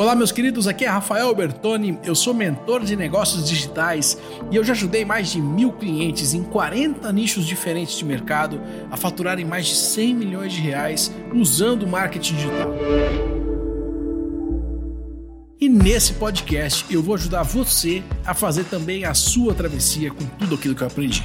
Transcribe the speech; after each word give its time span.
Olá, 0.00 0.14
meus 0.14 0.32
queridos, 0.32 0.66
aqui 0.66 0.86
é 0.86 0.88
Rafael 0.88 1.34
Bertoni, 1.34 1.98
eu 2.02 2.14
sou 2.14 2.32
mentor 2.32 2.82
de 2.82 2.96
negócios 2.96 3.46
digitais 3.46 4.16
e 4.50 4.56
eu 4.56 4.64
já 4.64 4.72
ajudei 4.72 5.04
mais 5.04 5.28
de 5.28 5.42
mil 5.42 5.72
clientes 5.72 6.32
em 6.32 6.42
40 6.42 7.12
nichos 7.12 7.46
diferentes 7.46 7.98
de 7.98 8.06
mercado 8.06 8.62
a 8.90 8.96
faturarem 8.96 9.44
mais 9.44 9.66
de 9.66 9.74
100 9.74 10.14
milhões 10.14 10.54
de 10.54 10.60
reais 10.62 11.12
usando 11.34 11.86
marketing 11.86 12.34
digital. 12.34 12.74
E 15.60 15.68
nesse 15.68 16.14
podcast 16.14 16.86
eu 16.90 17.02
vou 17.02 17.14
ajudar 17.16 17.42
você 17.42 18.02
a 18.24 18.32
fazer 18.32 18.64
também 18.64 19.04
a 19.04 19.12
sua 19.12 19.52
travessia 19.52 20.10
com 20.10 20.24
tudo 20.38 20.54
aquilo 20.54 20.74
que 20.74 20.80
eu 20.80 20.86
aprendi. 20.86 21.22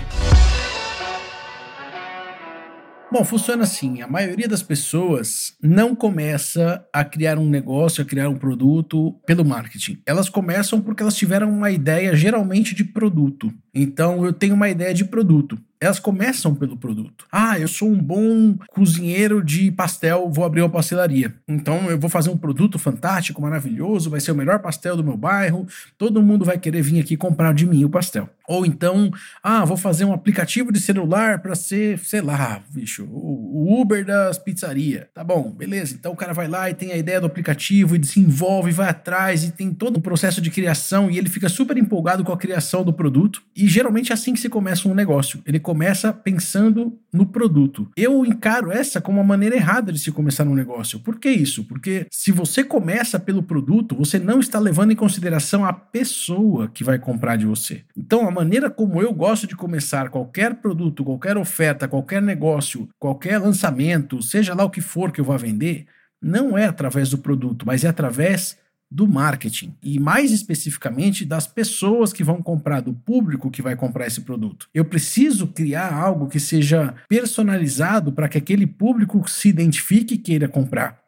Bom, 3.16 3.24
funciona 3.24 3.64
assim: 3.64 4.02
a 4.02 4.08
maioria 4.10 4.46
das 4.46 4.62
pessoas 4.62 5.54
não 5.64 5.96
começa 5.96 6.86
a 6.92 7.02
criar 7.02 7.40
um 7.40 7.48
negócio, 7.48 8.04
a 8.04 8.06
criar 8.06 8.28
um 8.28 8.36
produto 8.36 9.14
pelo 9.26 9.46
marketing. 9.46 10.02
Elas 10.06 10.28
começam 10.28 10.82
porque 10.82 11.02
elas 11.02 11.16
tiveram 11.16 11.50
uma 11.50 11.72
ideia 11.72 12.14
geralmente 12.14 12.76
de 12.76 12.84
produto. 12.84 13.54
Então 13.76 14.26
eu 14.26 14.32
tenho 14.32 14.56
uma 14.56 14.70
ideia 14.70 14.94
de 14.94 15.04
produto 15.04 15.60
elas 15.80 16.00
começam 16.00 16.56
pelo 16.56 16.78
produto. 16.78 17.26
Ah, 17.32 17.60
eu 17.60 17.68
sou 17.68 17.90
um 17.90 18.02
bom 18.02 18.56
cozinheiro 18.70 19.44
de 19.44 19.72
pastel, 19.72 20.30
vou 20.32 20.46
abrir 20.46 20.62
uma 20.62 20.70
pastelaria. 20.70 21.36
Então 21.48 21.90
eu 21.90 22.00
vou 22.00 22.10
fazer 22.10 22.30
um 22.30 22.38
produto 22.38 22.80
fantástico, 22.80 23.42
maravilhoso, 23.42 24.10
vai 24.10 24.20
ser 24.20 24.32
o 24.32 24.36
melhor 24.36 24.60
pastel 24.60 24.96
do 24.96 25.04
meu 25.04 25.18
bairro, 25.18 25.68
todo 25.98 26.24
mundo 26.24 26.46
vai 26.46 26.58
querer 26.58 26.82
vir 26.82 27.02
aqui 27.02 27.18
comprar 27.18 27.54
de 27.54 27.66
mim 27.66 27.84
o 27.84 27.90
pastel. 27.90 28.30
Ou 28.48 28.66
então, 28.66 29.12
ah, 29.42 29.66
vou 29.66 29.76
fazer 29.76 30.06
um 30.06 30.14
aplicativo 30.14 30.72
de 30.72 30.80
celular 30.80 31.40
para 31.40 31.56
ser, 31.56 31.98
sei 32.00 32.22
lá, 32.22 32.62
bicho, 32.70 33.04
o 33.04 33.82
Uber 33.82 34.06
das 34.06 34.38
pizzarias. 34.38 35.06
Tá 35.14 35.24
bom, 35.24 35.52
beleza. 35.52 35.96
Então 35.96 36.12
o 36.12 36.16
cara 36.16 36.32
vai 36.32 36.48
lá 36.48 36.70
e 36.70 36.76
tem 36.76 36.92
a 36.92 36.98
ideia 36.98 37.20
do 37.20 37.28
aplicativo 37.28 37.96
e 37.96 38.00
desenvolve, 38.00 38.72
vai 38.72 38.90
atrás 38.90 39.44
e 39.44 39.52
tem 39.52 39.74
todo 39.74 39.98
um 39.98 40.02
processo 40.02 40.40
de 40.40 40.52
criação 40.52 41.10
e 41.10 41.18
ele 41.18 41.28
fica 41.28 41.50
super 41.50 41.76
empolgado 41.76 42.24
com 42.24 42.32
a 42.32 42.38
criação 42.38 42.84
do 42.84 42.94
produto. 42.94 43.42
E 43.56 43.65
geralmente 43.68 44.12
é 44.12 44.14
assim 44.14 44.34
que 44.34 44.40
se 44.40 44.50
começa 44.50 44.88
um 44.88 44.94
negócio. 44.94 45.42
Ele 45.46 45.60
começa 45.60 46.12
pensando 46.12 46.98
no 47.12 47.26
produto. 47.26 47.90
Eu 47.96 48.26
encaro 48.26 48.72
essa 48.72 49.00
como 49.00 49.20
uma 49.20 49.24
maneira 49.24 49.56
errada 49.56 49.92
de 49.92 50.00
se 50.00 50.12
começar 50.12 50.48
um 50.48 50.56
negócio. 50.56 51.00
Por 51.00 51.20
que 51.20 51.30
isso? 51.30 51.64
Porque 51.66 52.06
se 52.12 52.32
você 52.32 52.64
começa 52.64 53.20
pelo 53.20 53.44
produto, 53.44 53.96
você 53.96 54.20
não 54.20 54.40
está 54.40 54.60
levando 54.60 54.92
em 54.92 54.96
consideração 54.96 55.66
a 55.66 55.74
pessoa 55.74 56.68
que 56.68 56.84
vai 56.84 57.00
comprar 57.00 57.38
de 57.38 57.46
você. 57.46 57.84
Então, 57.96 58.28
a 58.28 58.32
maneira 58.32 58.70
como 58.70 59.02
eu 59.02 59.14
gosto 59.14 59.48
de 59.48 59.56
começar 59.56 60.10
qualquer 60.10 60.56
produto, 60.56 61.04
qualquer 61.04 61.38
oferta, 61.38 61.88
qualquer 61.88 62.22
negócio, 62.22 62.90
qualquer 63.00 63.38
lançamento, 63.40 64.22
seja 64.22 64.54
lá 64.54 64.64
o 64.64 64.70
que 64.70 64.82
for 64.82 65.12
que 65.12 65.22
eu 65.22 65.26
vá 65.26 65.38
vender, 65.38 65.86
não 66.22 66.58
é 66.58 66.66
através 66.66 67.10
do 67.10 67.18
produto, 67.18 67.66
mas 67.66 67.84
é 67.84 67.88
através 67.88 68.58
do 68.96 69.06
marketing 69.06 69.76
e 69.84 70.00
mais 70.00 70.32
especificamente 70.32 71.26
das 71.26 71.46
pessoas 71.46 72.14
que 72.14 72.24
vão 72.24 72.42
comprar, 72.42 72.80
do 72.80 72.94
público 72.94 73.52
que 73.52 73.62
vai 73.62 73.76
comprar 73.76 74.08
esse 74.08 74.22
produto. 74.22 74.70
Eu 74.74 74.86
preciso 74.86 75.48
criar 75.48 75.94
algo 75.94 76.30
que 76.30 76.40
seja 76.40 76.96
personalizado 77.10 78.14
para 78.14 78.30
que 78.30 78.38
aquele 78.38 78.66
público 78.66 79.30
se 79.30 79.50
identifique 79.50 80.14
e 80.14 80.18
queira 80.18 80.48
comprar. 80.48 81.04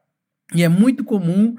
E 0.53 0.63
é 0.63 0.67
muito 0.67 1.05
comum 1.05 1.55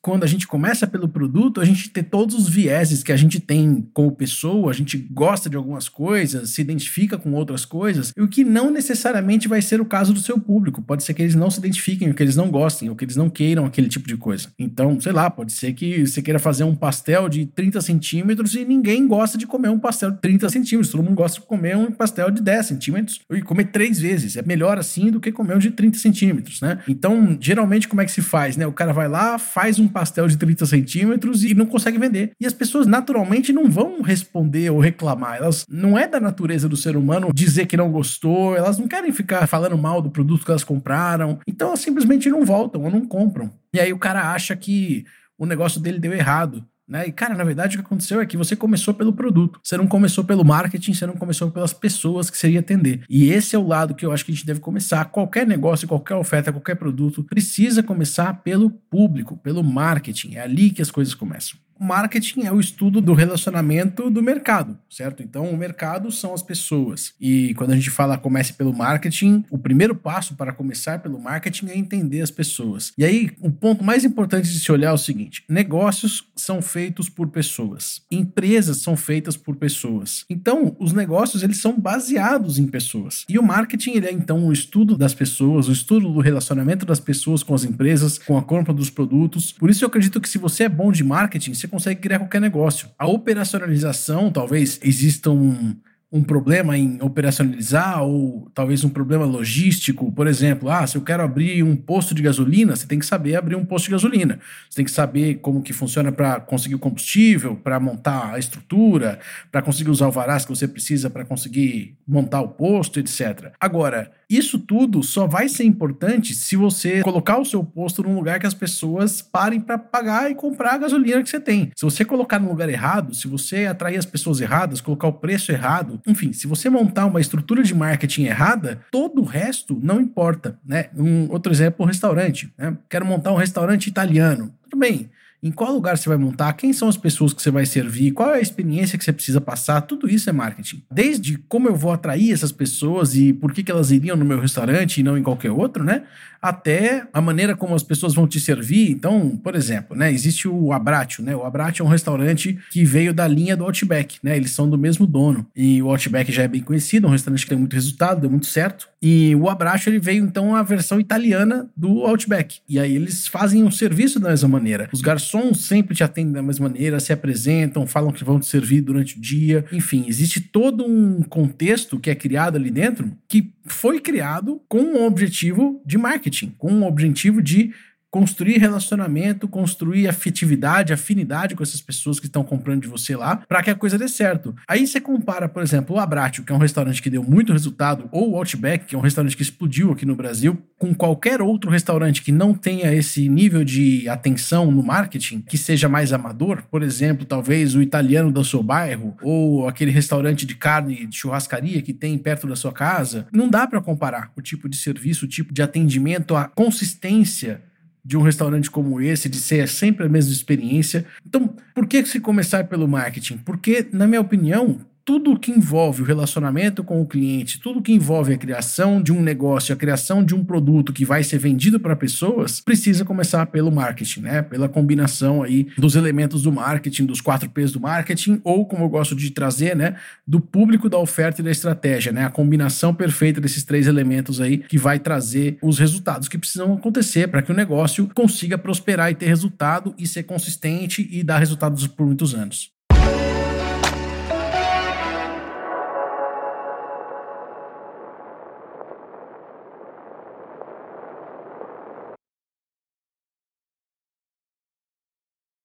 quando 0.00 0.24
a 0.24 0.26
gente 0.26 0.46
começa 0.46 0.86
pelo 0.86 1.08
produto, 1.08 1.60
a 1.60 1.64
gente 1.64 1.88
ter 1.90 2.04
todos 2.04 2.34
os 2.34 2.48
vieses 2.48 3.02
que 3.02 3.12
a 3.12 3.16
gente 3.16 3.40
tem 3.40 3.88
como 3.92 4.12
pessoa, 4.12 4.70
a 4.70 4.74
gente 4.74 4.96
gosta 4.96 5.48
de 5.48 5.56
algumas 5.56 5.88
coisas, 5.88 6.50
se 6.50 6.60
identifica 6.60 7.16
com 7.16 7.32
outras 7.32 7.64
coisas, 7.64 8.12
e 8.16 8.22
o 8.22 8.28
que 8.28 8.44
não 8.44 8.70
necessariamente 8.70 9.48
vai 9.48 9.62
ser 9.62 9.80
o 9.80 9.84
caso 9.84 10.12
do 10.12 10.20
seu 10.20 10.38
público. 10.38 10.82
Pode 10.82 11.02
ser 11.04 11.14
que 11.14 11.22
eles 11.22 11.34
não 11.34 11.50
se 11.50 11.58
identifiquem, 11.58 12.08
ou 12.08 12.14
que 12.14 12.22
eles 12.22 12.36
não 12.36 12.50
gostem, 12.50 12.88
ou 12.88 12.96
que 12.96 13.04
eles 13.04 13.16
não 13.16 13.30
queiram 13.30 13.64
aquele 13.64 13.88
tipo 13.88 14.06
de 14.06 14.16
coisa. 14.16 14.48
Então, 14.58 15.00
sei 15.00 15.12
lá, 15.12 15.30
pode 15.30 15.52
ser 15.52 15.72
que 15.72 16.06
você 16.06 16.20
queira 16.20 16.38
fazer 16.38 16.64
um 16.64 16.74
pastel 16.74 17.28
de 17.28 17.46
30 17.46 17.80
centímetros 17.80 18.54
e 18.54 18.64
ninguém 18.64 19.06
gosta 19.06 19.38
de 19.38 19.46
comer 19.46 19.68
um 19.68 19.78
pastel 19.78 20.10
de 20.10 20.20
30 20.20 20.48
centímetros. 20.48 20.92
Todo 20.92 21.02
mundo 21.02 21.14
gosta 21.14 21.40
de 21.40 21.46
comer 21.46 21.76
um 21.76 21.90
pastel 21.90 22.30
de 22.30 22.42
10 22.42 22.66
centímetros 22.66 23.20
e 23.30 23.42
comer 23.42 23.66
três 23.66 23.98
vezes. 23.98 24.36
É 24.36 24.42
melhor 24.42 24.78
assim 24.78 25.10
do 25.10 25.20
que 25.20 25.32
comer 25.32 25.56
um 25.56 25.58
de 25.58 25.70
30 25.70 25.98
centímetros, 25.98 26.60
né? 26.60 26.78
Então, 26.88 27.36
geralmente, 27.40 27.88
como 27.88 28.02
é 28.02 28.04
que 28.04 28.12
se 28.12 28.22
faz, 28.22 28.56
né? 28.56 28.66
O 28.66 28.72
cara 28.72 28.92
vai 28.92 29.08
lá, 29.08 29.38
faz 29.38 29.73
um 29.78 29.88
pastel 29.88 30.26
de 30.28 30.36
30 30.36 30.66
centímetros 30.66 31.44
e 31.44 31.54
não 31.54 31.66
consegue 31.66 31.98
vender. 31.98 32.32
E 32.40 32.46
as 32.46 32.52
pessoas 32.52 32.86
naturalmente 32.86 33.52
não 33.52 33.70
vão 33.70 34.02
responder 34.02 34.70
ou 34.70 34.80
reclamar. 34.80 35.38
Elas 35.38 35.64
não 35.68 35.98
é 35.98 36.06
da 36.06 36.20
natureza 36.20 36.68
do 36.68 36.76
ser 36.76 36.96
humano 36.96 37.30
dizer 37.34 37.66
que 37.66 37.76
não 37.76 37.90
gostou, 37.90 38.56
elas 38.56 38.78
não 38.78 38.88
querem 38.88 39.12
ficar 39.12 39.46
falando 39.46 39.76
mal 39.76 40.00
do 40.00 40.10
produto 40.10 40.44
que 40.44 40.50
elas 40.50 40.64
compraram. 40.64 41.38
Então 41.46 41.68
elas 41.68 41.80
simplesmente 41.80 42.28
não 42.28 42.44
voltam 42.44 42.82
ou 42.82 42.90
não 42.90 43.06
compram. 43.06 43.50
E 43.72 43.80
aí 43.80 43.92
o 43.92 43.98
cara 43.98 44.32
acha 44.32 44.54
que 44.56 45.04
o 45.38 45.46
negócio 45.46 45.80
dele 45.80 45.98
deu 45.98 46.12
errado. 46.12 46.64
Né? 46.86 47.08
E, 47.08 47.12
cara, 47.12 47.34
na 47.34 47.44
verdade, 47.44 47.76
o 47.76 47.80
que 47.80 47.86
aconteceu 47.86 48.20
é 48.20 48.26
que 48.26 48.36
você 48.36 48.54
começou 48.54 48.92
pelo 48.92 49.12
produto. 49.12 49.58
Você 49.62 49.76
não 49.76 49.86
começou 49.86 50.22
pelo 50.24 50.44
marketing, 50.44 50.92
você 50.92 51.06
não 51.06 51.14
começou 51.14 51.50
pelas 51.50 51.72
pessoas 51.72 52.28
que 52.28 52.36
você 52.36 52.50
ia 52.50 52.60
atender. 52.60 53.02
E 53.08 53.30
esse 53.30 53.56
é 53.56 53.58
o 53.58 53.66
lado 53.66 53.94
que 53.94 54.04
eu 54.04 54.12
acho 54.12 54.24
que 54.24 54.32
a 54.32 54.34
gente 54.34 54.46
deve 54.46 54.60
começar. 54.60 55.04
Qualquer 55.06 55.46
negócio, 55.46 55.88
qualquer 55.88 56.14
oferta, 56.14 56.52
qualquer 56.52 56.76
produto 56.76 57.24
precisa 57.24 57.82
começar 57.82 58.42
pelo 58.42 58.70
público, 58.70 59.36
pelo 59.36 59.62
marketing. 59.62 60.34
É 60.34 60.40
ali 60.40 60.70
que 60.70 60.82
as 60.82 60.90
coisas 60.90 61.14
começam 61.14 61.58
marketing 61.78 62.42
é 62.42 62.52
o 62.52 62.60
estudo 62.60 63.00
do 63.00 63.14
relacionamento 63.14 64.10
do 64.10 64.22
mercado, 64.22 64.78
certo? 64.88 65.22
Então, 65.22 65.50
o 65.50 65.56
mercado 65.56 66.10
são 66.10 66.34
as 66.34 66.42
pessoas. 66.42 67.12
E 67.20 67.54
quando 67.54 67.72
a 67.72 67.74
gente 67.74 67.90
fala 67.90 68.18
comece 68.18 68.52
pelo 68.52 68.74
marketing, 68.74 69.44
o 69.50 69.58
primeiro 69.58 69.94
passo 69.94 70.34
para 70.34 70.52
começar 70.52 71.00
pelo 71.00 71.20
marketing 71.20 71.66
é 71.68 71.76
entender 71.76 72.20
as 72.20 72.30
pessoas. 72.30 72.92
E 72.96 73.04
aí, 73.04 73.30
o 73.40 73.50
ponto 73.50 73.84
mais 73.84 74.04
importante 74.04 74.50
de 74.50 74.60
se 74.60 74.70
olhar 74.70 74.90
é 74.90 74.92
o 74.92 74.98
seguinte: 74.98 75.44
negócios 75.48 76.26
são 76.36 76.62
feitos 76.62 77.08
por 77.08 77.28
pessoas, 77.28 78.02
empresas 78.10 78.78
são 78.78 78.96
feitas 78.96 79.36
por 79.36 79.56
pessoas. 79.56 80.24
Então, 80.28 80.76
os 80.78 80.92
negócios 80.92 81.42
eles 81.42 81.58
são 81.58 81.78
baseados 81.78 82.58
em 82.58 82.66
pessoas. 82.66 83.24
E 83.28 83.38
o 83.38 83.42
marketing 83.42 83.92
ele 83.92 84.06
é 84.06 84.12
então 84.12 84.46
o 84.46 84.52
estudo 84.52 84.96
das 84.96 85.14
pessoas, 85.14 85.68
o 85.68 85.72
estudo 85.72 86.12
do 86.12 86.20
relacionamento 86.20 86.86
das 86.86 87.00
pessoas 87.00 87.42
com 87.42 87.54
as 87.54 87.64
empresas, 87.64 88.18
com 88.18 88.38
a 88.38 88.42
compra 88.42 88.72
dos 88.72 88.90
produtos. 88.90 89.52
Por 89.52 89.70
isso 89.70 89.84
eu 89.84 89.88
acredito 89.88 90.20
que 90.20 90.28
se 90.28 90.38
você 90.38 90.64
é 90.64 90.68
bom 90.68 90.90
de 90.90 91.04
marketing, 91.04 91.54
você 91.54 91.68
consegue 91.74 92.00
criar 92.00 92.18
qualquer 92.20 92.40
negócio. 92.40 92.88
A 92.98 93.06
operacionalização, 93.06 94.30
talvez 94.30 94.78
exista 94.82 95.30
um 95.30 95.76
um 96.14 96.22
problema 96.22 96.78
em 96.78 96.96
operacionalizar 97.02 98.00
ou 98.04 98.48
talvez 98.54 98.84
um 98.84 98.88
problema 98.88 99.24
logístico, 99.24 100.12
por 100.12 100.28
exemplo, 100.28 100.70
ah, 100.70 100.86
se 100.86 100.96
eu 100.96 101.02
quero 101.02 101.24
abrir 101.24 101.60
um 101.64 101.74
posto 101.74 102.14
de 102.14 102.22
gasolina, 102.22 102.76
você 102.76 102.86
tem 102.86 103.00
que 103.00 103.04
saber 103.04 103.34
abrir 103.34 103.56
um 103.56 103.64
posto 103.64 103.86
de 103.86 103.90
gasolina. 103.90 104.38
Você 104.70 104.76
tem 104.76 104.84
que 104.84 104.92
saber 104.92 105.40
como 105.40 105.60
que 105.60 105.72
funciona 105.72 106.12
para 106.12 106.38
conseguir 106.38 106.76
o 106.76 106.78
combustível, 106.78 107.56
para 107.56 107.80
montar 107.80 108.32
a 108.32 108.38
estrutura, 108.38 109.18
para 109.50 109.60
conseguir 109.60 109.90
os 109.90 110.00
alvarás 110.00 110.44
que 110.44 110.54
você 110.54 110.68
precisa 110.68 111.10
para 111.10 111.24
conseguir 111.24 111.96
montar 112.06 112.42
o 112.42 112.48
posto, 112.48 113.00
etc. 113.00 113.50
Agora, 113.58 114.12
isso 114.30 114.58
tudo 114.58 115.02
só 115.02 115.26
vai 115.26 115.48
ser 115.48 115.64
importante 115.64 116.34
se 116.34 116.56
você 116.56 117.02
colocar 117.02 117.38
o 117.38 117.44
seu 117.44 117.62
posto 117.62 118.02
num 118.02 118.14
lugar 118.14 118.38
que 118.38 118.46
as 118.46 118.54
pessoas 118.54 119.20
parem 119.20 119.60
para 119.60 119.78
pagar 119.78 120.30
e 120.30 120.34
comprar 120.34 120.74
a 120.74 120.78
gasolina 120.78 121.22
que 121.22 121.28
você 121.28 121.40
tem. 121.40 121.70
Se 121.76 121.84
você 121.84 122.04
colocar 122.04 122.38
no 122.38 122.48
lugar 122.48 122.68
errado, 122.68 123.14
se 123.14 123.26
você 123.26 123.66
atrair 123.66 123.96
as 123.96 124.06
pessoas 124.06 124.40
erradas, 124.40 124.80
colocar 124.80 125.08
o 125.08 125.12
preço 125.12 125.52
errado, 125.52 126.00
enfim, 126.06 126.32
se 126.32 126.46
você 126.46 126.68
montar 126.68 127.06
uma 127.06 127.20
estrutura 127.20 127.62
de 127.62 127.74
marketing 127.74 128.24
errada, 128.24 128.80
todo 128.90 129.22
o 129.22 129.24
resto 129.24 129.78
não 129.82 130.00
importa, 130.00 130.58
né? 130.64 130.86
Um 130.96 131.30
outro 131.30 131.52
exemplo, 131.52 131.86
restaurante, 131.86 132.52
né? 132.58 132.76
Quero 132.88 133.06
montar 133.06 133.32
um 133.32 133.36
restaurante 133.36 133.86
italiano. 133.86 134.54
Tudo 134.64 134.78
bem. 134.78 135.10
Em 135.44 135.50
qual 135.50 135.74
lugar 135.74 135.98
você 135.98 136.08
vai 136.08 136.16
montar? 136.16 136.54
Quem 136.54 136.72
são 136.72 136.88
as 136.88 136.96
pessoas 136.96 137.34
que 137.34 137.42
você 137.42 137.50
vai 137.50 137.66
servir? 137.66 138.12
Qual 138.12 138.30
é 138.30 138.38
a 138.38 138.40
experiência 138.40 138.96
que 138.96 139.04
você 139.04 139.12
precisa 139.12 139.42
passar? 139.42 139.82
Tudo 139.82 140.08
isso 140.08 140.30
é 140.30 140.32
marketing. 140.32 140.82
Desde 140.90 141.36
como 141.36 141.68
eu 141.68 141.76
vou 141.76 141.92
atrair 141.92 142.32
essas 142.32 142.50
pessoas 142.50 143.14
e 143.14 143.30
por 143.30 143.52
que, 143.52 143.62
que 143.62 143.70
elas 143.70 143.90
iriam 143.90 144.16
no 144.16 144.24
meu 144.24 144.40
restaurante 144.40 144.98
e 144.98 145.02
não 145.02 145.18
em 145.18 145.22
qualquer 145.22 145.50
outro, 145.50 145.84
né? 145.84 146.04
até 146.44 147.06
a 147.10 147.22
maneira 147.22 147.56
como 147.56 147.74
as 147.74 147.82
pessoas 147.82 148.12
vão 148.12 148.28
te 148.28 148.38
servir. 148.38 148.90
Então, 148.90 149.34
por 149.42 149.54
exemplo, 149.54 149.96
né, 149.96 150.12
existe 150.12 150.46
o 150.46 150.74
Abratio, 150.74 151.24
né? 151.24 151.34
O 151.34 151.42
Abratio 151.42 151.82
é 151.82 151.86
um 151.86 151.88
restaurante 151.88 152.58
que 152.70 152.84
veio 152.84 153.14
da 153.14 153.26
linha 153.26 153.56
do 153.56 153.64
Outback, 153.64 154.18
né? 154.22 154.36
Eles 154.36 154.50
são 154.50 154.68
do 154.68 154.76
mesmo 154.76 155.06
dono. 155.06 155.46
E 155.56 155.82
o 155.82 155.88
Outback 155.88 156.30
já 156.30 156.42
é 156.42 156.48
bem 156.48 156.60
conhecido, 156.60 157.06
é 157.06 157.08
um 157.08 157.12
restaurante 157.12 157.44
que 157.44 157.48
tem 157.48 157.56
muito 157.56 157.72
resultado, 157.72 158.20
deu 158.20 158.28
muito 158.28 158.44
certo. 158.44 158.86
E 159.06 159.36
o 159.36 159.50
Abratio 159.50 159.90
ele 159.90 160.00
veio 160.00 160.24
então 160.24 160.56
a 160.56 160.62
versão 160.62 160.98
italiana 160.98 161.70
do 161.76 162.06
Outback. 162.06 162.60
E 162.66 162.78
aí 162.78 162.96
eles 162.96 163.28
fazem 163.28 163.62
um 163.62 163.70
serviço 163.70 164.18
da 164.18 164.30
mesma 164.30 164.48
maneira. 164.48 164.88
Os 164.90 165.02
garçons 165.02 165.66
sempre 165.66 165.94
te 165.94 166.02
atendem 166.02 166.32
da 166.32 166.42
mesma 166.42 166.70
maneira, 166.70 166.98
se 166.98 167.12
apresentam, 167.12 167.86
falam 167.86 168.10
que 168.10 168.24
vão 168.24 168.40
te 168.40 168.46
servir 168.46 168.80
durante 168.80 169.18
o 169.18 169.20
dia. 169.20 169.62
Enfim, 169.70 170.06
existe 170.08 170.40
todo 170.40 170.86
um 170.86 171.22
contexto 171.22 172.00
que 172.00 172.08
é 172.08 172.14
criado 172.14 172.56
ali 172.56 172.70
dentro 172.70 173.14
que 173.28 173.52
foi 173.66 174.00
criado 174.00 174.62
com 174.66 174.80
um 174.80 175.04
objetivo 175.04 175.82
de 175.84 175.98
marketing, 175.98 176.54
com 176.56 176.72
um 176.72 176.86
objetivo 176.86 177.42
de 177.42 177.74
construir 178.14 178.58
relacionamento, 178.58 179.48
construir 179.48 180.06
afetividade, 180.06 180.92
afinidade 180.92 181.56
com 181.56 181.64
essas 181.64 181.80
pessoas 181.80 182.20
que 182.20 182.26
estão 182.26 182.44
comprando 182.44 182.82
de 182.82 182.86
você 182.86 183.16
lá, 183.16 183.38
para 183.48 183.60
que 183.60 183.70
a 183.70 183.74
coisa 183.74 183.98
dê 183.98 184.06
certo. 184.06 184.54
Aí 184.68 184.86
você 184.86 185.00
compara, 185.00 185.48
por 185.48 185.60
exemplo, 185.60 185.96
o 185.96 185.98
Abratio, 185.98 186.44
que 186.44 186.52
é 186.52 186.54
um 186.54 186.58
restaurante 186.58 187.02
que 187.02 187.10
deu 187.10 187.24
muito 187.24 187.52
resultado, 187.52 188.08
ou 188.12 188.30
o 188.30 188.36
Outback, 188.36 188.84
que 188.84 188.94
é 188.94 188.98
um 188.98 189.00
restaurante 189.00 189.36
que 189.36 189.42
explodiu 189.42 189.90
aqui 189.90 190.06
no 190.06 190.14
Brasil, 190.14 190.56
com 190.78 190.94
qualquer 190.94 191.42
outro 191.42 191.68
restaurante 191.68 192.22
que 192.22 192.30
não 192.30 192.54
tenha 192.54 192.94
esse 192.94 193.28
nível 193.28 193.64
de 193.64 194.08
atenção 194.08 194.70
no 194.70 194.84
marketing, 194.84 195.40
que 195.40 195.58
seja 195.58 195.88
mais 195.88 196.12
amador, 196.12 196.62
por 196.70 196.84
exemplo, 196.84 197.24
talvez 197.24 197.74
o 197.74 197.82
italiano 197.82 198.30
do 198.30 198.44
seu 198.44 198.62
bairro, 198.62 199.16
ou 199.22 199.66
aquele 199.66 199.90
restaurante 199.90 200.46
de 200.46 200.54
carne 200.54 201.04
de 201.04 201.16
churrascaria 201.16 201.82
que 201.82 201.92
tem 201.92 202.16
perto 202.16 202.46
da 202.46 202.54
sua 202.54 202.70
casa, 202.70 203.26
não 203.32 203.48
dá 203.48 203.66
para 203.66 203.80
comparar 203.80 204.30
o 204.36 204.40
tipo 204.40 204.68
de 204.68 204.76
serviço, 204.76 205.24
o 205.24 205.28
tipo 205.28 205.52
de 205.52 205.62
atendimento, 205.62 206.36
a 206.36 206.44
consistência 206.44 207.60
de 208.04 208.16
um 208.16 208.22
restaurante 208.22 208.70
como 208.70 209.00
esse, 209.00 209.28
de 209.28 209.38
ser 209.38 209.68
sempre 209.68 210.04
a 210.04 210.08
mesma 210.08 210.32
experiência. 210.32 211.06
Então, 211.26 211.54
por 211.74 211.86
que 211.86 212.04
se 212.04 212.20
começar 212.20 212.64
pelo 212.64 212.86
marketing? 212.86 213.38
Porque, 213.38 213.86
na 213.92 214.06
minha 214.06 214.20
opinião, 214.20 214.78
tudo 215.04 215.38
que 215.38 215.50
envolve 215.50 216.02
o 216.02 216.04
relacionamento 216.04 216.82
com 216.82 217.00
o 217.00 217.06
cliente, 217.06 217.60
tudo 217.60 217.82
que 217.82 217.92
envolve 217.92 218.32
a 218.32 218.38
criação 218.38 219.02
de 219.02 219.12
um 219.12 219.22
negócio, 219.22 219.74
a 219.74 219.76
criação 219.76 220.24
de 220.24 220.34
um 220.34 220.42
produto 220.42 220.92
que 220.92 221.04
vai 221.04 221.22
ser 221.22 221.38
vendido 221.38 221.78
para 221.78 221.94
pessoas, 221.94 222.60
precisa 222.60 223.04
começar 223.04 223.46
pelo 223.46 223.70
marketing, 223.70 224.20
né? 224.20 224.42
Pela 224.42 224.68
combinação 224.68 225.42
aí 225.42 225.68
dos 225.76 225.94
elementos 225.94 226.42
do 226.42 226.52
marketing, 226.52 227.04
dos 227.04 227.20
quatro 227.20 227.50
P's 227.50 227.72
do 227.72 227.80
marketing, 227.80 228.40
ou 228.42 228.66
como 228.66 228.84
eu 228.84 228.88
gosto 228.88 229.14
de 229.14 229.30
trazer, 229.30 229.76
né, 229.76 229.96
do 230.26 230.40
público, 230.40 230.88
da 230.88 230.98
oferta 230.98 231.40
e 231.40 231.44
da 231.44 231.50
estratégia, 231.50 232.10
né? 232.10 232.24
A 232.24 232.30
combinação 232.30 232.94
perfeita 232.94 233.40
desses 233.40 233.62
três 233.62 233.86
elementos 233.86 234.40
aí 234.40 234.58
que 234.58 234.78
vai 234.78 234.98
trazer 234.98 235.58
os 235.62 235.78
resultados 235.78 236.28
que 236.28 236.38
precisam 236.38 236.74
acontecer 236.74 237.28
para 237.28 237.42
que 237.42 237.52
o 237.52 237.54
negócio 237.54 238.08
consiga 238.14 238.56
prosperar 238.56 239.10
e 239.10 239.14
ter 239.14 239.26
resultado 239.26 239.94
e 239.98 240.06
ser 240.06 240.22
consistente 240.22 241.06
e 241.10 241.22
dar 241.22 241.38
resultados 241.38 241.86
por 241.86 242.06
muitos 242.06 242.34
anos. 242.34 242.73